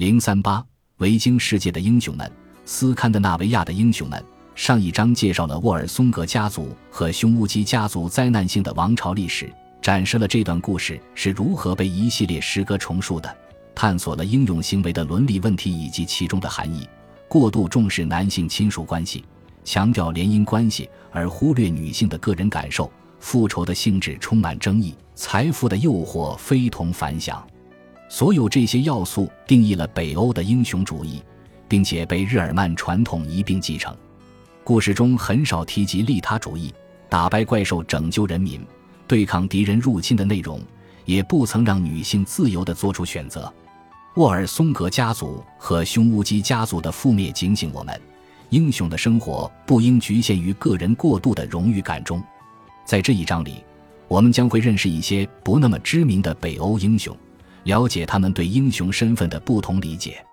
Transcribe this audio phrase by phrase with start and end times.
[0.00, 0.64] 零三八，
[0.96, 2.32] 维京世界的英雄们，
[2.64, 4.24] 斯堪的纳维亚的英雄们。
[4.54, 9.52] 上一章介绍了沃尔松格家族和匈乌基家族灾难性的王朝历史，
[9.82, 13.36] 展示了这段故事是如何被一系列诗歌重述的，
[13.74, 16.88] 探索了英勇行为的伦理问题以及其中的含义。
[17.28, 19.22] 过度重视男性亲属关系，
[19.64, 22.90] 强调联姻关系，而忽略女性的个人感受。
[23.18, 27.46] 复仇的性质充满争议，财富的诱惑非同凡响。
[28.10, 31.22] 所有这些要素定义了北欧的英雄主义，
[31.68, 33.96] 并且被日耳曼传统一并继承。
[34.64, 36.74] 故事中很少提及利他主义、
[37.08, 38.60] 打败怪兽、拯救人民、
[39.06, 40.60] 对抗敌人入侵的内容，
[41.04, 43.50] 也不曾让女性自由地做出选择。
[44.16, 47.98] 沃尔松格家族和匈乌基家族的覆灭警醒我们：
[48.48, 52.20] 英雄的生活不应局限于个人过度的荣誉感中。
[52.84, 53.64] 在这一章里，
[54.08, 57.16] 我们将会认识一些不那么知名的北欧英雄。
[57.64, 60.24] 了解他们对英雄身份的不同理解。